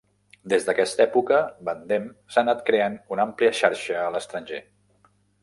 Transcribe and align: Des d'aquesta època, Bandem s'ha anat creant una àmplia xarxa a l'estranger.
Des 0.51 0.63
d'aquesta 0.69 1.03
època, 1.03 1.41
Bandem 1.67 2.07
s'ha 2.33 2.41
anat 2.45 2.65
creant 2.71 2.97
una 3.17 3.27
àmplia 3.27 3.53
xarxa 3.61 4.01
a 4.07 4.09
l'estranger. 4.17 4.65